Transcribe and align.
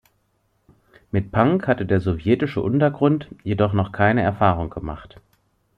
Mit 1.11 1.31
Punk 1.31 1.67
hatte 1.67 1.85
der 1.85 1.99
sowjetische 2.01 2.59
Untergrund 2.59 3.27
jedoch 3.43 3.71
noch 3.73 3.91
keine 3.91 4.23
Erfahrung 4.23 4.71
gemacht. 4.71 5.21